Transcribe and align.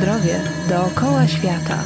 zdrowie 0.00 0.40
dookoła 0.68 1.26
świata. 1.26 1.78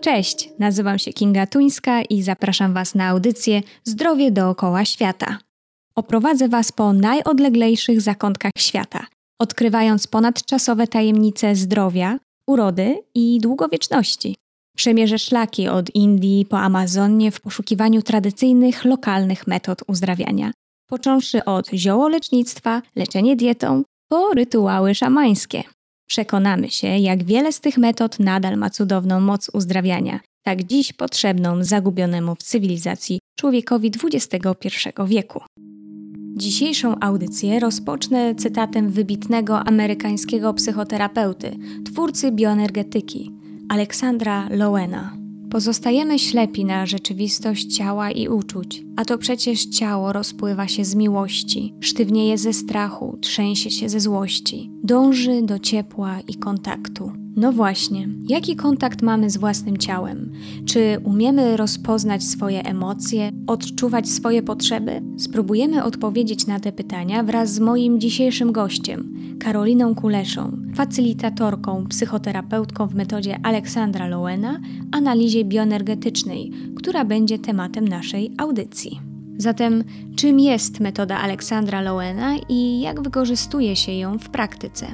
Cześć, 0.00 0.50
nazywam 0.58 0.98
się 0.98 1.12
Kinga 1.12 1.46
Tuńska 1.46 2.02
i 2.02 2.22
zapraszam 2.22 2.74
Was 2.74 2.94
na 2.94 3.08
audycję 3.08 3.62
Zdrowie 3.84 4.30
dookoła 4.30 4.84
świata. 4.84 5.38
Oprowadzę 5.96 6.48
Was 6.48 6.72
po 6.72 6.92
najodleglejszych 6.92 8.00
zakątkach 8.00 8.52
świata, 8.58 9.06
odkrywając 9.40 10.06
ponadczasowe 10.06 10.86
tajemnice 10.86 11.54
zdrowia, 11.54 12.18
urody 12.46 13.02
i 13.14 13.38
długowieczności. 13.40 14.36
Przemierzę 14.76 15.18
szlaki 15.18 15.68
od 15.68 15.94
Indii 15.94 16.46
po 16.46 16.60
Amazonię 16.60 17.30
w 17.30 17.40
poszukiwaniu 17.40 18.02
tradycyjnych, 18.02 18.84
lokalnych 18.84 19.46
metod 19.46 19.82
uzdrawiania, 19.86 20.52
począwszy 20.88 21.44
od 21.44 21.70
ziołolecznictwa, 21.70 22.82
leczenie 22.96 23.36
dietą, 23.36 23.82
po 24.08 24.30
rytuały 24.34 24.94
szamańskie. 24.94 25.62
Przekonamy 26.06 26.70
się, 26.70 26.88
jak 26.88 27.24
wiele 27.24 27.52
z 27.52 27.60
tych 27.60 27.78
metod 27.78 28.18
nadal 28.18 28.56
ma 28.56 28.70
cudowną 28.70 29.20
moc 29.20 29.50
uzdrawiania, 29.52 30.20
tak 30.42 30.62
dziś 30.64 30.92
potrzebną 30.92 31.64
zagubionemu 31.64 32.34
w 32.34 32.42
cywilizacji 32.42 33.18
człowiekowi 33.38 33.90
XXI 34.04 34.88
wieku. 35.06 35.40
Dzisiejszą 36.36 37.00
audycję 37.00 37.60
rozpocznę 37.60 38.34
cytatem 38.34 38.90
wybitnego 38.90 39.60
amerykańskiego 39.60 40.54
psychoterapeuty, 40.54 41.56
twórcy 41.84 42.32
bioenergetyki, 42.32 43.32
Aleksandra 43.68 44.48
Lowena. 44.50 45.16
Pozostajemy 45.50 46.18
ślepi 46.18 46.64
na 46.64 46.86
rzeczywistość 46.86 47.76
ciała 47.76 48.10
i 48.10 48.28
uczuć, 48.28 48.82
a 48.96 49.04
to 49.04 49.18
przecież 49.18 49.66
ciało 49.66 50.12
rozpływa 50.12 50.68
się 50.68 50.84
z 50.84 50.94
miłości, 50.94 51.74
sztywnieje 51.80 52.38
ze 52.38 52.52
strachu, 52.52 53.18
trzęsie 53.20 53.70
się 53.70 53.88
ze 53.88 54.00
złości, 54.00 54.70
dąży 54.82 55.42
do 55.42 55.58
ciepła 55.58 56.20
i 56.28 56.34
kontaktu. 56.34 57.23
No 57.36 57.52
właśnie, 57.52 58.08
jaki 58.28 58.56
kontakt 58.56 59.02
mamy 59.02 59.30
z 59.30 59.36
własnym 59.36 59.76
ciałem? 59.76 60.32
Czy 60.66 60.98
umiemy 61.04 61.56
rozpoznać 61.56 62.24
swoje 62.24 62.64
emocje, 62.64 63.32
odczuwać 63.46 64.08
swoje 64.08 64.42
potrzeby? 64.42 65.02
Spróbujemy 65.16 65.84
odpowiedzieć 65.84 66.46
na 66.46 66.60
te 66.60 66.72
pytania 66.72 67.22
wraz 67.22 67.52
z 67.52 67.60
moim 67.60 68.00
dzisiejszym 68.00 68.52
gościem, 68.52 69.14
Karoliną 69.40 69.94
Kuleszą, 69.94 70.52
facylitatorką, 70.74 71.86
psychoterapeutką 71.88 72.86
w 72.86 72.94
metodzie 72.94 73.38
Aleksandra 73.42 74.06
Lowena, 74.06 74.60
analizie 74.92 75.44
bioenergetycznej, 75.44 76.52
która 76.76 77.04
będzie 77.04 77.38
tematem 77.38 77.88
naszej 77.88 78.32
audycji. 78.38 79.00
Zatem, 79.38 79.84
czym 80.16 80.40
jest 80.40 80.80
metoda 80.80 81.18
Aleksandra 81.18 81.80
Lowena 81.80 82.36
i 82.48 82.80
jak 82.80 83.02
wykorzystuje 83.02 83.76
się 83.76 83.92
ją 83.92 84.18
w 84.18 84.28
praktyce? 84.28 84.86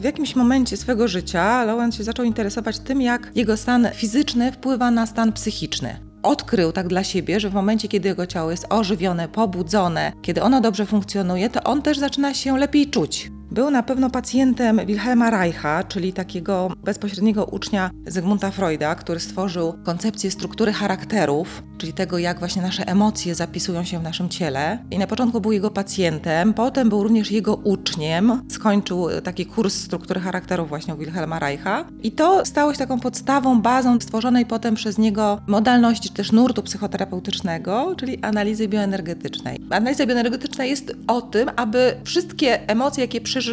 W 0.00 0.04
jakimś 0.04 0.36
momencie 0.36 0.76
swego 0.76 1.08
życia 1.08 1.64
Lowen 1.64 1.92
się 1.92 2.04
zaczął 2.04 2.24
interesować 2.24 2.78
tym, 2.78 3.02
jak 3.02 3.30
jego 3.34 3.56
stan 3.56 3.88
fizyczny 3.94 4.52
wpływa 4.52 4.90
na 4.90 5.06
stan 5.06 5.32
psychiczny. 5.32 6.00
Odkrył 6.22 6.72
tak 6.72 6.88
dla 6.88 7.04
siebie, 7.04 7.40
że 7.40 7.50
w 7.50 7.54
momencie, 7.54 7.88
kiedy 7.88 8.08
jego 8.08 8.26
ciało 8.26 8.50
jest 8.50 8.66
ożywione, 8.70 9.28
pobudzone, 9.28 10.12
kiedy 10.22 10.42
ono 10.42 10.60
dobrze 10.60 10.86
funkcjonuje, 10.86 11.50
to 11.50 11.62
on 11.62 11.82
też 11.82 11.98
zaczyna 11.98 12.34
się 12.34 12.58
lepiej 12.58 12.90
czuć. 12.90 13.30
Był 13.56 13.70
na 13.70 13.82
pewno 13.82 14.10
pacjentem 14.10 14.80
Wilhelma 14.86 15.30
Reicha, 15.30 15.84
czyli 15.84 16.12
takiego 16.12 16.70
bezpośredniego 16.84 17.44
ucznia 17.44 17.90
Zygmunta 18.06 18.50
Freuda, 18.50 18.94
który 18.94 19.20
stworzył 19.20 19.74
koncepcję 19.84 20.30
struktury 20.30 20.72
charakterów, 20.72 21.62
czyli 21.78 21.92
tego, 21.92 22.18
jak 22.18 22.38
właśnie 22.38 22.62
nasze 22.62 22.88
emocje 22.88 23.34
zapisują 23.34 23.84
się 23.84 23.98
w 23.98 24.02
naszym 24.02 24.28
ciele. 24.28 24.78
I 24.90 24.98
na 24.98 25.06
początku 25.06 25.40
był 25.40 25.52
jego 25.52 25.70
pacjentem, 25.70 26.54
potem 26.54 26.88
był 26.88 27.02
również 27.02 27.30
jego 27.30 27.54
uczniem. 27.54 28.42
Skończył 28.48 29.08
taki 29.24 29.46
kurs 29.46 29.74
struktury 29.74 30.20
charakterów 30.20 30.68
właśnie 30.68 30.94
u 30.94 30.98
Wilhelma 30.98 31.38
Reicha. 31.38 31.84
I 32.02 32.12
to 32.12 32.44
stało 32.44 32.72
się 32.72 32.78
taką 32.78 33.00
podstawą, 33.00 33.62
bazą 33.62 34.00
stworzonej 34.00 34.46
potem 34.46 34.74
przez 34.74 34.98
niego 34.98 35.40
modalności, 35.46 36.08
czy 36.08 36.14
też 36.14 36.32
nurtu 36.32 36.62
psychoterapeutycznego, 36.62 37.94
czyli 37.96 38.22
analizy 38.22 38.68
bioenergetycznej. 38.68 39.60
Analiza 39.70 40.06
bioenergetyczna 40.06 40.64
jest 40.64 40.96
o 41.06 41.22
tym, 41.22 41.50
aby 41.56 41.96
wszystkie 42.04 42.68
emocje, 42.68 43.04
jakie 43.04 43.20
przeżywamy, 43.20 43.45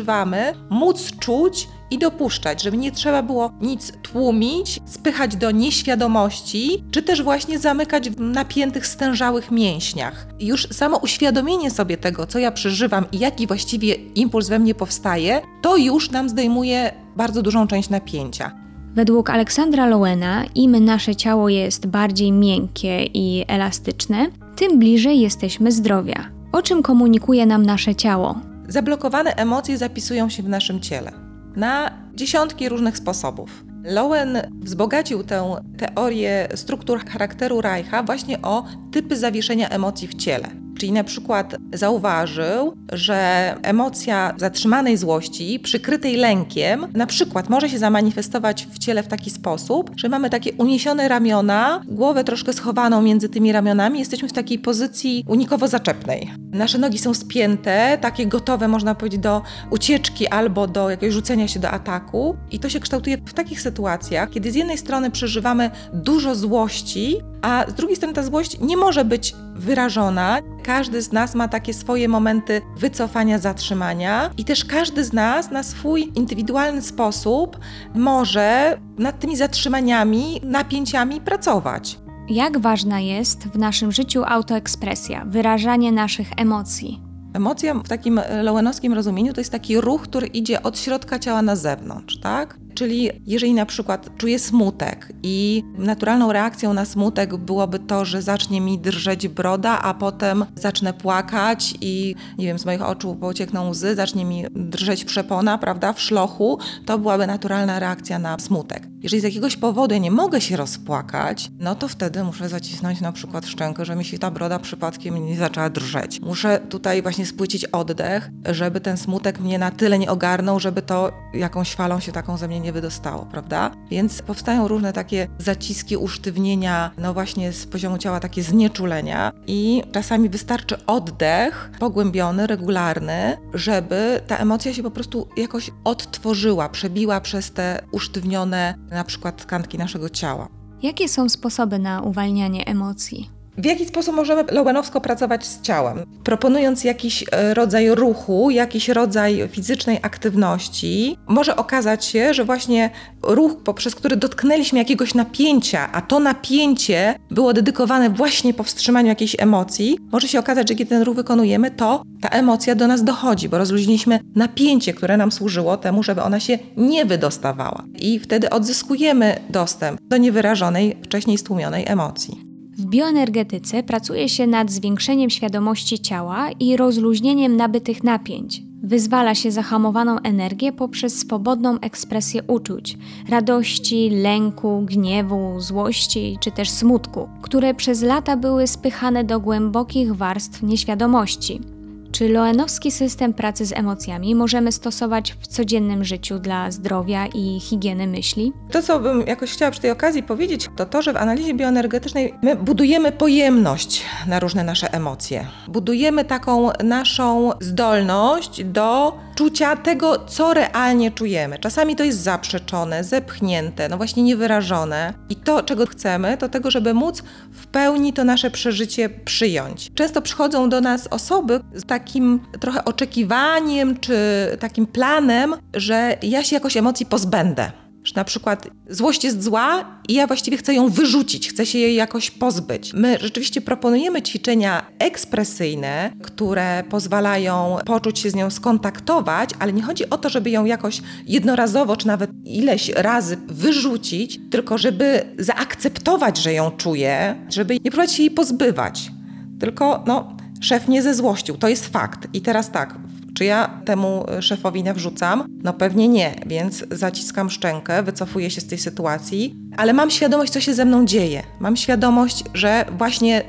móc 0.69 1.11
czuć 1.19 1.67
i 1.91 1.97
dopuszczać, 1.97 2.63
żeby 2.63 2.77
nie 2.77 2.91
trzeba 2.91 3.23
było 3.23 3.51
nic 3.61 3.93
tłumić, 4.01 4.79
spychać 4.85 5.35
do 5.35 5.51
nieświadomości, 5.51 6.83
czy 6.91 7.01
też 7.01 7.23
właśnie 7.23 7.59
zamykać 7.59 8.09
w 8.09 8.19
napiętych, 8.19 8.87
stężałych 8.87 9.51
mięśniach. 9.51 10.27
Już 10.39 10.67
samo 10.71 10.97
uświadomienie 10.97 11.71
sobie 11.71 11.97
tego, 11.97 12.27
co 12.27 12.39
ja 12.39 12.51
przeżywam 12.51 13.05
i 13.11 13.19
jaki 13.19 13.47
właściwie 13.47 13.93
impuls 13.93 14.49
we 14.49 14.59
mnie 14.59 14.75
powstaje, 14.75 15.41
to 15.61 15.77
już 15.77 16.11
nam 16.11 16.29
zdejmuje 16.29 16.93
bardzo 17.15 17.41
dużą 17.41 17.67
część 17.67 17.89
napięcia. 17.89 18.51
Według 18.95 19.29
Aleksandra 19.29 19.85
Lowena, 19.85 20.43
im 20.55 20.85
nasze 20.85 21.15
ciało 21.15 21.49
jest 21.49 21.87
bardziej 21.87 22.31
miękkie 22.31 23.05
i 23.05 23.45
elastyczne, 23.47 24.27
tym 24.55 24.79
bliżej 24.79 25.19
jesteśmy 25.19 25.71
zdrowia. 25.71 26.29
O 26.51 26.61
czym 26.61 26.83
komunikuje 26.83 27.45
nam 27.45 27.65
nasze 27.65 27.95
ciało? 27.95 28.52
Zablokowane 28.67 29.35
emocje 29.35 29.77
zapisują 29.77 30.29
się 30.29 30.43
w 30.43 30.49
naszym 30.49 30.79
ciele 30.79 31.11
na 31.55 31.91
dziesiątki 32.15 32.69
różnych 32.69 32.97
sposobów. 32.97 33.63
Lowen 33.83 34.37
wzbogacił 34.59 35.23
tę 35.23 35.55
teorię 35.77 36.47
struktur 36.55 37.05
charakteru 37.05 37.61
Reicha 37.61 38.03
właśnie 38.03 38.41
o 38.41 38.65
typy 38.91 39.17
zawieszenia 39.17 39.69
emocji 39.69 40.07
w 40.07 40.15
ciele. 40.15 40.62
Czyli 40.83 40.93
na 40.93 41.03
przykład 41.03 41.55
zauważył, 41.73 42.73
że 42.91 43.55
emocja 43.61 44.33
zatrzymanej 44.37 44.97
złości, 44.97 45.59
przykrytej 45.59 46.15
lękiem, 46.15 46.87
na 46.93 47.05
przykład 47.05 47.49
może 47.49 47.69
się 47.69 47.79
zamanifestować 47.79 48.67
w 48.71 48.79
ciele 48.79 49.03
w 49.03 49.07
taki 49.07 49.29
sposób, 49.29 49.91
że 49.95 50.09
mamy 50.09 50.29
takie 50.29 50.53
uniesione 50.53 51.07
ramiona, 51.07 51.81
głowę 51.87 52.23
troszkę 52.23 52.53
schowaną 52.53 53.01
między 53.01 53.29
tymi 53.29 53.51
ramionami, 53.51 53.99
jesteśmy 53.99 54.27
w 54.27 54.33
takiej 54.33 54.59
pozycji 54.59 55.23
unikowo-zaczepnej. 55.27 56.33
Nasze 56.51 56.77
nogi 56.77 56.97
są 56.97 57.13
spięte, 57.13 57.97
takie 58.01 58.25
gotowe, 58.25 58.67
można 58.67 58.95
powiedzieć, 58.95 59.21
do 59.21 59.41
ucieczki 59.69 60.27
albo 60.27 60.67
do 60.67 60.89
jakiegoś 60.89 61.13
rzucenia 61.13 61.47
się 61.47 61.59
do 61.59 61.69
ataku. 61.69 62.35
I 62.51 62.59
to 62.59 62.69
się 62.69 62.79
kształtuje 62.79 63.17
w 63.17 63.33
takich 63.33 63.61
sytuacjach, 63.61 64.29
kiedy 64.29 64.51
z 64.51 64.55
jednej 64.55 64.77
strony 64.77 65.11
przeżywamy 65.11 65.71
dużo 65.93 66.35
złości, 66.35 67.17
a 67.41 67.65
z 67.67 67.73
drugiej 67.73 67.95
strony 67.95 68.13
ta 68.13 68.23
złość 68.23 68.59
nie 68.59 68.77
może 68.77 69.05
być 69.05 69.35
wyrażona. 69.55 70.39
Każdy 70.63 71.01
z 71.01 71.11
nas 71.11 71.35
ma 71.35 71.47
takie 71.47 71.73
swoje 71.73 72.07
momenty 72.07 72.61
wycofania, 72.77 73.39
zatrzymania, 73.39 74.29
i 74.37 74.45
też 74.45 74.65
każdy 74.65 75.03
z 75.03 75.13
nas 75.13 75.51
na 75.51 75.63
swój 75.63 76.11
indywidualny 76.15 76.81
sposób 76.81 77.59
może 77.95 78.77
nad 78.97 79.19
tymi 79.19 79.35
zatrzymaniami, 79.35 80.41
napięciami 80.43 81.21
pracować. 81.21 81.99
Jak 82.29 82.59
ważna 82.59 82.99
jest 82.99 83.43
w 83.47 83.57
naszym 83.57 83.91
życiu 83.91 84.23
autoekspresja, 84.25 85.25
wyrażanie 85.25 85.91
naszych 85.91 86.27
emocji? 86.37 87.01
Emocja 87.33 87.73
w 87.73 87.87
takim 87.87 88.21
lowenowskim 88.43 88.93
rozumieniu 88.93 89.33
to 89.33 89.41
jest 89.41 89.51
taki 89.51 89.81
ruch, 89.81 90.01
który 90.01 90.27
idzie 90.27 90.63
od 90.63 90.79
środka 90.79 91.19
ciała 91.19 91.41
na 91.41 91.55
zewnątrz, 91.55 92.19
tak? 92.19 92.57
Czyli 92.73 93.09
jeżeli 93.25 93.53
na 93.53 93.65
przykład 93.65 94.09
czuję 94.17 94.39
smutek 94.39 95.13
i 95.23 95.63
naturalną 95.77 96.33
reakcją 96.33 96.73
na 96.73 96.85
smutek 96.85 97.35
byłoby 97.35 97.79
to, 97.79 98.05
że 98.05 98.21
zacznie 98.21 98.61
mi 98.61 98.79
drżeć 98.79 99.27
broda, 99.27 99.79
a 99.81 99.93
potem 99.93 100.45
zacznę 100.55 100.93
płakać 100.93 101.73
i 101.81 102.15
nie 102.37 102.45
wiem, 102.45 102.59
z 102.59 102.65
moich 102.65 102.81
oczu 102.81 103.15
pociekną 103.15 103.69
łzy, 103.69 103.95
zacznie 103.95 104.25
mi 104.25 104.45
drżeć 104.51 105.05
przepona, 105.05 105.57
prawda, 105.57 105.93
w 105.93 106.01
szlochu, 106.01 106.59
to 106.85 106.99
byłaby 106.99 107.27
naturalna 107.27 107.79
reakcja 107.79 108.19
na 108.19 108.39
smutek. 108.39 108.87
Jeżeli 109.03 109.21
z 109.21 109.23
jakiegoś 109.23 109.57
powodu 109.57 109.93
ja 109.93 109.99
nie 109.99 110.11
mogę 110.11 110.41
się 110.41 110.57
rozpłakać, 110.57 111.51
no 111.59 111.75
to 111.75 111.87
wtedy 111.87 112.23
muszę 112.23 112.49
zacisnąć 112.49 113.01
na 113.01 113.11
przykład 113.11 113.47
szczękę, 113.47 113.85
że 113.85 113.95
mi 113.95 114.05
się 114.05 114.19
ta 114.19 114.31
broda 114.31 114.59
przypadkiem 114.59 115.25
nie 115.25 115.37
zaczęła 115.37 115.69
drżeć. 115.69 116.21
Muszę 116.21 116.59
tutaj 116.69 117.01
właśnie 117.01 117.25
spłycić 117.25 117.65
oddech, 117.65 118.29
żeby 118.45 118.81
ten 118.81 118.97
smutek 118.97 119.39
mnie 119.39 119.59
na 119.59 119.71
tyle 119.71 119.99
nie 119.99 120.11
ogarnął, 120.11 120.59
żeby 120.59 120.81
to 120.81 121.11
jakąś 121.33 121.75
falą 121.75 121.99
się 121.99 122.11
taką 122.11 122.37
ze 122.37 122.47
mnie 122.47 122.61
nie 122.63 122.73
wydostało, 122.73 123.25
prawda? 123.25 123.71
Więc 123.91 124.21
powstają 124.21 124.67
różne 124.67 124.93
takie 124.93 125.27
zaciski, 125.37 125.97
usztywnienia, 125.97 126.91
no 126.97 127.13
właśnie 127.13 127.53
z 127.53 127.65
poziomu 127.65 127.97
ciała 127.97 128.19
takie 128.19 128.43
znieczulenia 128.43 129.31
i 129.47 129.83
czasami 129.91 130.29
wystarczy 130.29 130.85
oddech 130.85 131.71
pogłębiony, 131.79 132.47
regularny, 132.47 133.37
żeby 133.53 134.21
ta 134.27 134.37
emocja 134.37 134.73
się 134.73 134.83
po 134.83 134.91
prostu 134.91 135.27
jakoś 135.37 135.71
odtworzyła, 135.83 136.69
przebiła 136.69 137.21
przez 137.21 137.51
te 137.51 137.81
usztywnione 137.91 138.75
na 138.91 139.03
przykład 139.03 139.41
tkanki 139.41 139.77
naszego 139.77 140.09
ciała. 140.09 140.47
Jakie 140.81 141.09
są 141.09 141.29
sposoby 141.29 141.79
na 141.79 142.01
uwalnianie 142.01 142.65
emocji? 142.65 143.29
W 143.57 143.65
jaki 143.65 143.85
sposób 143.85 144.15
możemy 144.15 144.43
lowenowsko 144.51 145.01
pracować 145.01 145.45
z 145.45 145.61
ciałem? 145.61 146.05
Proponując 146.23 146.83
jakiś 146.83 147.25
e, 147.31 147.53
rodzaj 147.53 147.95
ruchu, 147.95 148.49
jakiś 148.49 148.89
rodzaj 148.89 149.49
fizycznej 149.51 149.99
aktywności, 150.01 151.17
może 151.27 151.55
okazać 151.55 152.05
się, 152.05 152.33
że 152.33 152.45
właśnie 152.45 152.89
ruch, 153.21 153.55
poprzez 153.63 153.95
który 153.95 154.15
dotknęliśmy 154.15 154.79
jakiegoś 154.79 155.13
napięcia, 155.13 155.91
a 155.91 156.01
to 156.01 156.19
napięcie 156.19 157.15
było 157.31 157.53
dedykowane 157.53 158.09
właśnie 158.09 158.53
powstrzymaniu 158.53 159.07
jakiejś 159.07 159.35
emocji, 159.39 159.97
może 160.11 160.27
się 160.27 160.39
okazać, 160.39 160.69
że 160.69 160.75
kiedy 160.75 160.89
ten 160.89 161.01
ruch 161.01 161.15
wykonujemy, 161.15 161.71
to 161.71 162.03
ta 162.21 162.29
emocja 162.29 162.75
do 162.75 162.87
nas 162.87 163.03
dochodzi, 163.03 163.49
bo 163.49 163.57
rozluźniliśmy 163.57 164.19
napięcie, 164.35 164.93
które 164.93 165.17
nam 165.17 165.31
służyło 165.31 165.77
temu, 165.77 166.03
żeby 166.03 166.21
ona 166.21 166.39
się 166.39 166.59
nie 166.77 167.05
wydostawała. 167.05 167.83
I 167.99 168.19
wtedy 168.19 168.49
odzyskujemy 168.49 169.39
dostęp 169.49 170.01
do 170.01 170.17
niewyrażonej, 170.17 170.97
wcześniej 171.03 171.37
stłumionej 171.37 171.83
emocji. 171.87 172.52
Bioenergetyce 172.93 173.83
pracuje 173.83 174.29
się 174.29 174.47
nad 174.47 174.71
zwiększeniem 174.71 175.29
świadomości 175.29 175.99
ciała 175.99 176.49
i 176.59 176.77
rozluźnieniem 176.77 177.57
nabytych 177.57 178.03
napięć. 178.03 178.61
Wyzwala 178.83 179.35
się 179.35 179.51
zahamowaną 179.51 180.19
energię 180.19 180.71
poprzez 180.71 181.19
swobodną 181.19 181.79
ekspresję 181.79 182.43
uczuć 182.43 182.97
radości, 183.29 184.09
lęku, 184.09 184.81
gniewu, 184.85 185.61
złości 185.61 186.37
czy 186.41 186.51
też 186.51 186.69
smutku, 186.69 187.29
które 187.41 187.73
przez 187.73 188.01
lata 188.01 188.37
były 188.37 188.67
spychane 188.67 189.23
do 189.23 189.39
głębokich 189.39 190.15
warstw 190.15 190.63
nieświadomości. 190.63 191.72
Czy 192.13 192.29
loenowski 192.29 192.91
system 192.91 193.33
pracy 193.33 193.65
z 193.65 193.71
emocjami 193.71 194.35
możemy 194.35 194.71
stosować 194.71 195.35
w 195.39 195.47
codziennym 195.47 196.03
życiu 196.03 196.39
dla 196.39 196.71
zdrowia 196.71 197.27
i 197.27 197.59
higieny 197.59 198.07
myśli? 198.07 198.53
To, 198.71 198.81
co 198.81 198.99
bym 198.99 199.27
jakoś 199.27 199.51
chciała 199.51 199.71
przy 199.71 199.81
tej 199.81 199.91
okazji 199.91 200.23
powiedzieć, 200.23 200.69
to 200.75 200.85
to, 200.85 201.01
że 201.01 201.13
w 201.13 201.17
analizie 201.17 201.53
bioenergetycznej 201.53 202.33
my 202.41 202.55
budujemy 202.55 203.11
pojemność 203.11 204.01
na 204.27 204.39
różne 204.39 204.63
nasze 204.63 204.93
emocje. 204.93 205.47
Budujemy 205.67 206.25
taką 206.25 206.69
naszą 206.83 207.51
zdolność 207.59 208.63
do 208.63 209.17
czucia 209.35 209.75
tego, 209.75 210.25
co 210.25 210.53
realnie 210.53 211.11
czujemy. 211.11 211.59
Czasami 211.59 211.95
to 211.95 212.03
jest 212.03 212.19
zaprzeczone, 212.19 213.03
zepchnięte, 213.03 213.89
no 213.89 213.97
właśnie 213.97 214.23
niewyrażone. 214.23 215.13
I 215.29 215.35
to, 215.35 215.63
czego 215.63 215.85
chcemy, 215.85 216.37
to 216.37 216.49
tego, 216.49 216.71
żeby 216.71 216.93
móc 216.93 217.23
w 217.51 217.67
pełni 217.67 218.13
to 218.13 218.23
nasze 218.23 218.51
przeżycie 218.51 219.09
przyjąć. 219.09 219.91
Często 219.95 220.21
przychodzą 220.21 220.69
do 220.69 220.81
nas 220.81 221.07
osoby 221.07 221.59
z 221.73 221.85
takim 221.85 222.39
trochę 222.59 222.85
oczekiwaniem 222.85 223.99
czy 223.99 224.17
takim 224.59 224.87
planem, 224.87 225.55
że 225.73 226.17
ja 226.21 226.43
się 226.43 226.55
jakoś 226.55 226.77
emocji 226.77 227.05
pozbędę. 227.05 227.82
Że 228.03 228.13
na 228.15 228.23
przykład 228.23 228.67
złość 228.89 229.23
jest 229.23 229.43
zła 229.43 229.85
i 230.09 230.13
ja 230.13 230.27
właściwie 230.27 230.57
chcę 230.57 230.73
ją 230.73 230.89
wyrzucić, 230.89 231.49
chcę 231.49 231.65
się 231.65 231.79
jej 231.79 231.95
jakoś 231.95 232.31
pozbyć. 232.31 232.93
My 232.93 233.17
rzeczywiście 233.21 233.61
proponujemy 233.61 234.21
ćwiczenia 234.21 234.85
ekspresyjne, 234.99 236.11
które 236.21 236.83
pozwalają 236.89 237.77
poczuć 237.85 238.19
się 238.19 238.29
z 238.29 238.35
nią 238.35 238.49
skontaktować, 238.49 239.49
ale 239.59 239.73
nie 239.73 239.81
chodzi 239.81 240.09
o 240.09 240.17
to, 240.17 240.29
żeby 240.29 240.49
ją 240.49 240.65
jakoś 240.65 241.01
jednorazowo 241.27 241.97
czy 241.97 242.07
nawet 242.07 242.31
ileś 242.45 242.89
razy 242.89 243.37
wyrzucić, 243.47 244.39
tylko 244.51 244.77
żeby 244.77 245.21
zaakceptować, 245.39 246.37
że 246.37 246.53
ją 246.53 246.71
czuję, 246.71 247.35
żeby 247.49 247.73
nie 247.73 247.91
próbować 247.91 248.13
się 248.13 248.23
jej 248.23 248.31
pozbywać. 248.31 249.11
Tylko, 249.59 250.03
no, 250.07 250.37
szef 250.61 250.87
nie 250.87 251.03
zezłościł, 251.03 251.57
to 251.57 251.67
jest 251.67 251.87
fakt. 251.87 252.27
I 252.33 252.41
teraz 252.41 252.71
tak, 252.71 252.95
czy 253.37 253.45
ja 253.45 253.81
temu 253.85 254.25
szefowi 254.39 254.83
nawrzucam? 254.83 255.45
No 255.63 255.73
pewnie 255.73 256.07
nie, 256.07 256.35
więc 256.45 256.85
zaciskam 256.91 257.49
szczękę, 257.49 258.03
wycofuję 258.03 258.51
się 258.51 258.61
z 258.61 258.67
tej 258.67 258.77
sytuacji, 258.77 259.55
ale 259.77 259.93
mam 259.93 260.11
świadomość, 260.11 260.53
co 260.53 260.61
się 260.61 260.73
ze 260.73 260.85
mną 260.85 261.05
dzieje. 261.05 261.43
Mam 261.59 261.75
świadomość, 261.75 262.43
że 262.53 262.85
właśnie 262.97 263.41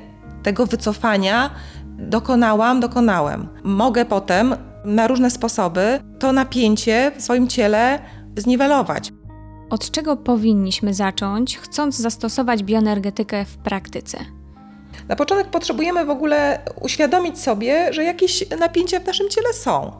tego 0.43 0.67
wycofania 0.67 1.51
dokonałam, 1.99 2.81
dokonałem. 2.81 3.49
Mogę 3.65 4.05
potem 4.05 4.55
na 4.85 5.07
różne 5.07 5.31
sposoby 5.31 6.01
to 6.19 6.33
napięcie 6.33 7.13
w 7.19 7.23
swoim 7.23 7.49
ciele 7.49 7.99
zniwelować. 8.37 9.13
Od 9.71 9.91
czego 9.91 10.17
powinniśmy 10.17 10.95
zacząć, 10.95 11.59
chcąc 11.59 11.97
zastosować 11.97 12.63
bioenergetykę 12.63 13.45
w 13.45 13.57
praktyce? 13.57 14.19
Na 15.09 15.17
początek 15.17 15.49
potrzebujemy 15.51 16.05
w 16.05 16.11
ogóle 16.11 16.59
uświadomić 16.81 17.41
sobie, 17.41 17.93
że 17.93 18.05
jakieś 18.05 18.51
napięcia 18.51 19.01
w 19.01 19.07
naszym 19.07 19.29
ciele 19.29 19.53
są. 19.53 19.93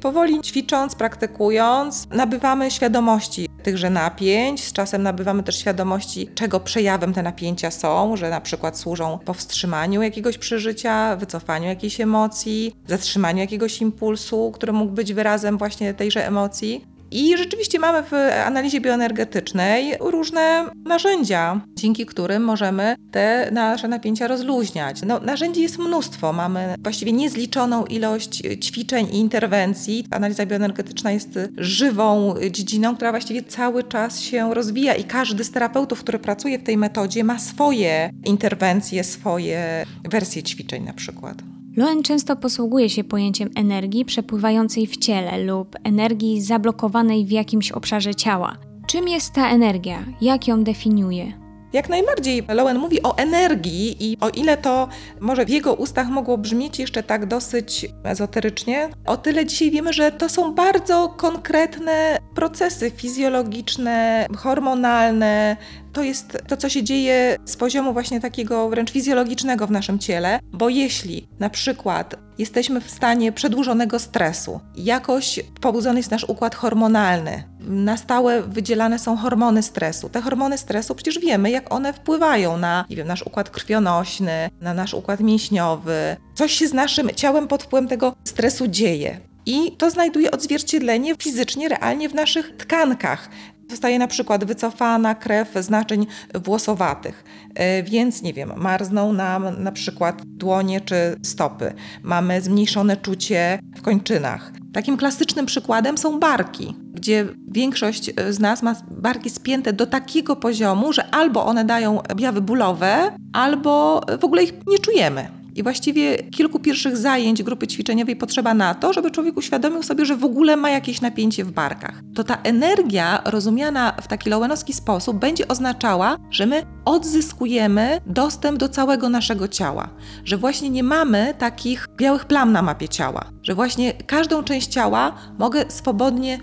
Powoli 0.00 0.40
ćwicząc, 0.40 0.94
praktykując, 0.94 2.08
nabywamy 2.10 2.70
świadomości 2.70 3.48
tychże 3.62 3.90
napięć. 3.90 4.64
Z 4.64 4.72
czasem 4.72 5.02
nabywamy 5.02 5.42
też 5.42 5.58
świadomości, 5.58 6.28
czego 6.34 6.60
przejawem 6.60 7.14
te 7.14 7.22
napięcia 7.22 7.70
są, 7.70 8.16
że 8.16 8.30
na 8.30 8.40
przykład 8.40 8.78
służą 8.78 9.18
powstrzymaniu 9.24 10.02
jakiegoś 10.02 10.38
przeżycia, 10.38 11.16
wycofaniu 11.16 11.68
jakiejś 11.68 12.00
emocji, 12.00 12.76
zatrzymaniu 12.86 13.38
jakiegoś 13.38 13.80
impulsu, 13.80 14.52
który 14.54 14.72
mógł 14.72 14.92
być 14.92 15.12
wyrazem 15.12 15.58
właśnie 15.58 15.94
tejże 15.94 16.26
emocji. 16.26 16.84
I 17.12 17.36
rzeczywiście 17.36 17.78
mamy 17.78 18.02
w 18.02 18.12
analizie 18.46 18.80
bioenergetycznej 18.80 19.94
różne 20.00 20.70
narzędzia, 20.84 21.60
dzięki 21.76 22.06
którym 22.06 22.44
możemy 22.44 22.96
te 23.10 23.48
nasze 23.52 23.88
napięcia 23.88 24.28
rozluźniać. 24.28 25.02
No, 25.06 25.20
narzędzi 25.20 25.62
jest 25.62 25.78
mnóstwo. 25.78 26.32
Mamy 26.32 26.74
właściwie 26.78 27.12
niezliczoną 27.12 27.84
ilość 27.84 28.42
ćwiczeń 28.62 29.06
i 29.12 29.18
interwencji. 29.18 30.06
Analiza 30.10 30.46
bioenergetyczna 30.46 31.12
jest 31.12 31.38
żywą 31.58 32.34
dziedziną, 32.50 32.96
która 32.96 33.10
właściwie 33.10 33.42
cały 33.42 33.84
czas 33.84 34.20
się 34.20 34.54
rozwija 34.54 34.94
i 34.94 35.04
każdy 35.04 35.44
z 35.44 35.50
terapeutów, 35.50 36.00
który 36.00 36.18
pracuje 36.18 36.58
w 36.58 36.62
tej 36.62 36.76
metodzie, 36.76 37.24
ma 37.24 37.38
swoje 37.38 38.10
interwencje, 38.24 39.04
swoje 39.04 39.86
wersje 40.10 40.42
ćwiczeń 40.42 40.84
na 40.84 40.92
przykład. 40.92 41.42
Loen 41.76 42.02
często 42.02 42.36
posługuje 42.36 42.90
się 42.90 43.04
pojęciem 43.04 43.50
energii 43.54 44.04
przepływającej 44.04 44.86
w 44.86 44.96
ciele 44.96 45.44
lub 45.44 45.76
energii 45.84 46.42
zablokowanej 46.42 47.26
w 47.26 47.30
jakimś 47.30 47.72
obszarze 47.72 48.14
ciała. 48.14 48.56
Czym 48.86 49.08
jest 49.08 49.32
ta 49.32 49.50
energia? 49.50 50.04
Jak 50.20 50.48
ją 50.48 50.64
definiuje? 50.64 51.39
Jak 51.72 51.88
najbardziej. 51.88 52.42
Lowen 52.48 52.78
mówi 52.78 53.02
o 53.02 53.16
energii 53.16 54.10
i 54.10 54.18
o 54.20 54.28
ile 54.28 54.56
to 54.56 54.88
może 55.20 55.44
w 55.44 55.48
jego 55.48 55.74
ustach 55.74 56.08
mogło 56.08 56.38
brzmieć 56.38 56.78
jeszcze 56.78 57.02
tak 57.02 57.26
dosyć 57.26 57.86
ezoterycznie, 58.04 58.88
o 59.06 59.16
tyle 59.16 59.46
dzisiaj 59.46 59.70
wiemy, 59.70 59.92
że 59.92 60.12
to 60.12 60.28
są 60.28 60.54
bardzo 60.54 61.08
konkretne 61.08 62.18
procesy 62.34 62.90
fizjologiczne, 62.90 64.26
hormonalne, 64.36 65.56
to 65.92 66.02
jest 66.02 66.38
to, 66.48 66.56
co 66.56 66.68
się 66.68 66.82
dzieje 66.82 67.36
z 67.44 67.56
poziomu 67.56 67.92
właśnie 67.92 68.20
takiego 68.20 68.68
wręcz 68.68 68.90
fizjologicznego 68.90 69.66
w 69.66 69.70
naszym 69.70 69.98
ciele, 69.98 70.40
bo 70.52 70.68
jeśli 70.68 71.28
na 71.38 71.50
przykład 71.50 72.14
jesteśmy 72.38 72.80
w 72.80 72.90
stanie 72.90 73.32
przedłużonego 73.32 73.98
stresu, 73.98 74.60
jakoś 74.76 75.40
pobudzony 75.60 75.98
jest 75.98 76.10
nasz 76.10 76.24
układ 76.24 76.54
hormonalny, 76.54 77.49
na 77.60 77.96
stałe 77.96 78.42
wydzielane 78.42 78.98
są 78.98 79.16
hormony 79.16 79.62
stresu. 79.62 80.08
Te 80.08 80.20
hormony 80.20 80.58
stresu 80.58 80.94
przecież 80.94 81.18
wiemy, 81.18 81.50
jak 81.50 81.74
one 81.74 81.92
wpływają 81.92 82.56
na, 82.56 82.84
nie 82.90 82.96
wiem, 82.96 83.08
nasz 83.08 83.22
układ 83.22 83.50
krwionośny, 83.50 84.50
na 84.60 84.74
nasz 84.74 84.94
układ 84.94 85.20
mięśniowy. 85.20 86.16
Coś 86.34 86.52
się 86.52 86.68
z 86.68 86.72
naszym 86.72 87.10
ciałem 87.16 87.48
pod 87.48 87.62
wpływem 87.62 87.88
tego 87.88 88.16
stresu 88.24 88.66
dzieje. 88.68 89.20
I 89.46 89.76
to 89.76 89.90
znajduje 89.90 90.30
odzwierciedlenie 90.30 91.14
fizycznie, 91.22 91.68
realnie 91.68 92.08
w 92.08 92.14
naszych 92.14 92.56
tkankach. 92.56 93.28
Zostaje 93.70 93.98
na 93.98 94.06
przykład 94.06 94.44
wycofana 94.44 95.14
krew 95.14 95.48
z 95.60 95.70
naczyń 95.70 96.06
włosowatych, 96.34 97.24
e, 97.54 97.82
więc 97.82 98.22
nie 98.22 98.32
wiem, 98.32 98.52
marzną 98.56 99.12
nam 99.12 99.62
na 99.62 99.72
przykład 99.72 100.22
dłonie 100.24 100.80
czy 100.80 101.16
stopy. 101.22 101.72
Mamy 102.02 102.40
zmniejszone 102.40 102.96
czucie 102.96 103.58
w 103.76 103.82
kończynach. 103.82 104.52
Takim 104.72 104.96
klasycznym 104.96 105.46
przykładem 105.46 105.98
są 105.98 106.20
barki, 106.20 106.76
gdzie 107.00 107.26
większość 107.48 108.10
z 108.30 108.40
nas 108.40 108.62
ma 108.62 108.76
barki 108.90 109.30
spięte 109.30 109.72
do 109.72 109.86
takiego 109.86 110.36
poziomu, 110.36 110.92
że 110.92 111.14
albo 111.14 111.46
one 111.46 111.64
dają 111.64 112.02
objawy 112.02 112.40
bólowe, 112.40 113.12
albo 113.32 114.00
w 114.20 114.24
ogóle 114.24 114.42
ich 114.42 114.52
nie 114.66 114.78
czujemy. 114.78 115.28
I 115.54 115.62
właściwie 115.62 116.18
kilku 116.18 116.58
pierwszych 116.58 116.96
zajęć 116.96 117.42
grupy 117.42 117.66
ćwiczeniowej 117.66 118.16
potrzeba 118.16 118.54
na 118.54 118.74
to, 118.74 118.92
żeby 118.92 119.10
człowiek 119.10 119.36
uświadomił 119.36 119.82
sobie, 119.82 120.06
że 120.06 120.16
w 120.16 120.24
ogóle 120.24 120.56
ma 120.56 120.70
jakieś 120.70 121.00
napięcie 121.00 121.44
w 121.44 121.52
barkach. 121.52 122.02
To 122.14 122.24
ta 122.24 122.38
energia 122.42 123.22
rozumiana 123.24 123.92
w 124.02 124.08
taki 124.08 124.30
lowenowski 124.30 124.72
sposób 124.72 125.18
będzie 125.18 125.48
oznaczała, 125.48 126.16
że 126.30 126.46
my 126.46 126.62
odzyskujemy 126.84 128.00
dostęp 128.06 128.58
do 128.58 128.68
całego 128.68 129.08
naszego 129.08 129.48
ciała, 129.48 129.88
że 130.24 130.36
właśnie 130.36 130.70
nie 130.70 130.82
mamy 130.82 131.34
takich 131.38 131.86
białych 131.96 132.24
plam 132.24 132.52
na 132.52 132.62
mapie 132.62 132.88
ciała, 132.88 133.24
że 133.42 133.54
właśnie 133.54 133.92
każdą 133.92 134.42
część 134.42 134.68
ciała 134.68 135.14
mogę 135.38 135.64
swobodnie 135.68 136.38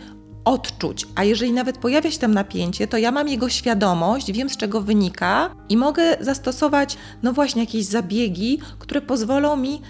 odczuć. 0.47 1.07
A 1.15 1.23
jeżeli 1.23 1.51
nawet 1.51 1.77
pojawia 1.77 2.11
się 2.11 2.19
tam 2.19 2.33
napięcie, 2.33 2.87
to 2.87 2.97
ja 2.97 3.11
mam 3.11 3.27
jego 3.27 3.49
świadomość, 3.49 4.31
wiem 4.31 4.49
z 4.49 4.57
czego 4.57 4.81
wynika 4.81 5.55
i 5.69 5.77
mogę 5.77 6.03
zastosować, 6.19 6.97
no 7.23 7.33
właśnie, 7.33 7.61
jakieś 7.61 7.85
zabiegi, 7.85 8.59
które 8.79 9.01
pozwolą 9.01 9.55
mi 9.55 9.81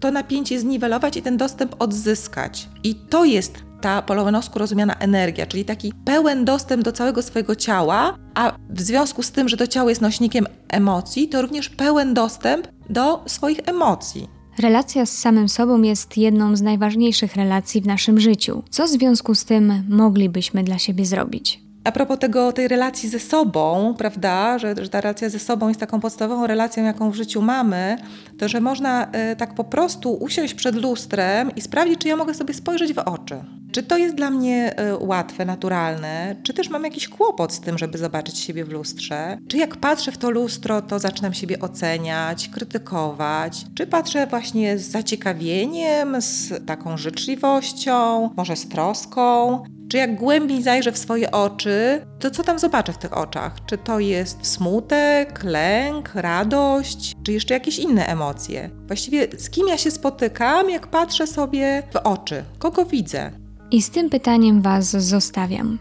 to 0.00 0.10
napięcie 0.10 0.60
zniwelować 0.60 1.16
i 1.16 1.22
ten 1.22 1.36
dostęp 1.36 1.76
odzyskać. 1.78 2.68
I 2.84 2.94
to 2.94 3.24
jest 3.24 3.54
ta 3.80 4.02
po 4.02 4.14
Lowenosku 4.14 4.58
rozumiana 4.58 4.94
energia, 4.94 5.46
czyli 5.46 5.64
taki 5.64 5.92
pełen 6.04 6.44
dostęp 6.44 6.82
do 6.82 6.92
całego 6.92 7.22
swojego 7.22 7.56
ciała, 7.56 8.16
a 8.34 8.52
w 8.70 8.80
związku 8.80 9.22
z 9.22 9.30
tym, 9.30 9.48
że 9.48 9.56
to 9.56 9.66
ciało 9.66 9.88
jest 9.88 10.00
nośnikiem 10.00 10.46
emocji, 10.68 11.28
to 11.28 11.42
również 11.42 11.68
pełen 11.68 12.14
dostęp 12.14 12.68
do 12.90 13.22
swoich 13.26 13.60
emocji. 13.66 14.37
Relacja 14.58 15.06
z 15.06 15.18
samym 15.18 15.48
sobą 15.48 15.82
jest 15.82 16.16
jedną 16.16 16.56
z 16.56 16.62
najważniejszych 16.62 17.36
relacji 17.36 17.80
w 17.80 17.86
naszym 17.86 18.20
życiu. 18.20 18.62
Co 18.70 18.86
w 18.86 18.90
związku 18.90 19.34
z 19.34 19.44
tym 19.44 19.84
moglibyśmy 19.88 20.64
dla 20.64 20.78
siebie 20.78 21.06
zrobić? 21.06 21.67
A 21.84 21.92
propos 21.92 22.18
tego, 22.18 22.52
tej 22.52 22.68
relacji 22.68 23.08
ze 23.08 23.18
sobą, 23.18 23.94
prawda, 23.98 24.58
że, 24.58 24.74
że 24.82 24.88
ta 24.88 25.00
relacja 25.00 25.28
ze 25.28 25.38
sobą 25.38 25.68
jest 25.68 25.80
taką 25.80 26.00
podstawową 26.00 26.46
relacją, 26.46 26.84
jaką 26.84 27.10
w 27.10 27.14
życiu 27.14 27.42
mamy, 27.42 27.96
to 28.38 28.48
że 28.48 28.60
można 28.60 29.10
e, 29.10 29.36
tak 29.36 29.54
po 29.54 29.64
prostu 29.64 30.12
usiąść 30.12 30.54
przed 30.54 30.74
lustrem 30.74 31.54
i 31.56 31.60
sprawdzić, 31.60 32.00
czy 32.00 32.08
ja 32.08 32.16
mogę 32.16 32.34
sobie 32.34 32.54
spojrzeć 32.54 32.92
w 32.94 32.98
oczy. 32.98 33.40
Czy 33.72 33.82
to 33.82 33.96
jest 33.96 34.14
dla 34.14 34.30
mnie 34.30 34.76
e, 34.76 34.96
łatwe, 34.98 35.44
naturalne, 35.44 36.36
czy 36.42 36.54
też 36.54 36.70
mam 36.70 36.84
jakiś 36.84 37.08
kłopot 37.08 37.52
z 37.52 37.60
tym, 37.60 37.78
żeby 37.78 37.98
zobaczyć 37.98 38.38
siebie 38.38 38.64
w 38.64 38.68
lustrze? 38.68 39.38
Czy 39.48 39.56
jak 39.56 39.76
patrzę 39.76 40.12
w 40.12 40.18
to 40.18 40.30
lustro, 40.30 40.82
to 40.82 40.98
zaczynam 40.98 41.34
siebie 41.34 41.60
oceniać, 41.60 42.48
krytykować? 42.48 43.64
Czy 43.74 43.86
patrzę 43.86 44.26
właśnie 44.26 44.78
z 44.78 44.90
zaciekawieniem, 44.90 46.16
z 46.20 46.66
taką 46.66 46.96
życzliwością, 46.96 48.30
może 48.36 48.56
z 48.56 48.68
troską? 48.68 49.62
Czy 49.88 49.96
jak 49.96 50.16
głębiej 50.16 50.62
zajrzę 50.62 50.92
w 50.92 50.98
swoje 50.98 51.30
oczy, 51.30 52.06
to 52.18 52.30
co 52.30 52.42
tam 52.42 52.58
zobaczę 52.58 52.92
w 52.92 52.98
tych 52.98 53.16
oczach? 53.16 53.56
Czy 53.66 53.78
to 53.78 53.98
jest 53.98 54.46
smutek, 54.46 55.44
lęk, 55.44 56.10
radość, 56.14 57.16
czy 57.22 57.32
jeszcze 57.32 57.54
jakieś 57.54 57.78
inne 57.78 58.06
emocje? 58.06 58.70
Właściwie 58.86 59.28
z 59.38 59.50
kim 59.50 59.68
ja 59.68 59.78
się 59.78 59.90
spotykam, 59.90 60.70
jak 60.70 60.86
patrzę 60.86 61.26
sobie 61.26 61.82
w 61.92 61.96
oczy? 61.96 62.44
Kogo 62.58 62.84
widzę? 62.84 63.30
I 63.70 63.82
z 63.82 63.90
tym 63.90 64.10
pytaniem 64.10 64.62
Was 64.62 64.90
zostawiam. 64.90 65.78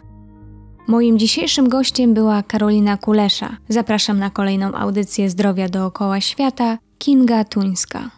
Moim 0.87 1.19
dzisiejszym 1.19 1.69
gościem 1.69 2.13
była 2.13 2.43
Karolina 2.43 2.97
Kulesza. 2.97 3.57
Zapraszam 3.69 4.19
na 4.19 4.29
kolejną 4.29 4.73
audycję 4.73 5.29
Zdrowia 5.29 5.69
dookoła 5.69 6.21
świata 6.21 6.77
Kinga 6.97 7.43
Tuńska. 7.43 8.11